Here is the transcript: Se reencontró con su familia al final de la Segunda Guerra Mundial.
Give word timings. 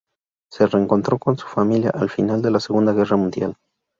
Se 0.51 0.65
reencontró 0.65 1.19
con 1.19 1.37
su 1.37 1.45
familia 1.45 1.91
al 1.91 2.09
final 2.09 2.41
de 2.41 2.49
la 2.49 2.59
Segunda 2.59 2.91
Guerra 2.91 3.17
Mundial. 3.17 3.55